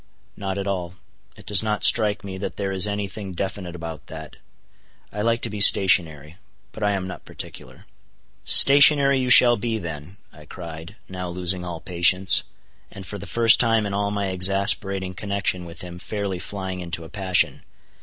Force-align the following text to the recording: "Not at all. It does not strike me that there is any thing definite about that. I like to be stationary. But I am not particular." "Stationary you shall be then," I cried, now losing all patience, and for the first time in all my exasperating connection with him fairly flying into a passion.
"Not 0.35 0.57
at 0.57 0.65
all. 0.65 0.95
It 1.37 1.45
does 1.45 1.61
not 1.61 1.83
strike 1.83 2.23
me 2.23 2.39
that 2.39 2.55
there 2.55 2.71
is 2.71 2.87
any 2.87 3.07
thing 3.07 3.33
definite 3.33 3.75
about 3.75 4.07
that. 4.07 4.37
I 5.13 5.21
like 5.21 5.41
to 5.41 5.49
be 5.51 5.61
stationary. 5.61 6.37
But 6.71 6.81
I 6.83 6.93
am 6.93 7.05
not 7.05 7.23
particular." 7.23 7.85
"Stationary 8.43 9.19
you 9.19 9.29
shall 9.29 9.57
be 9.57 9.77
then," 9.77 10.17
I 10.33 10.45
cried, 10.47 10.95
now 11.07 11.29
losing 11.29 11.63
all 11.63 11.81
patience, 11.81 12.41
and 12.89 13.05
for 13.05 13.19
the 13.19 13.27
first 13.27 13.59
time 13.59 13.85
in 13.85 13.93
all 13.93 14.09
my 14.09 14.29
exasperating 14.29 15.13
connection 15.13 15.65
with 15.65 15.81
him 15.81 15.99
fairly 15.99 16.39
flying 16.39 16.79
into 16.79 17.03
a 17.03 17.09
passion. 17.09 17.61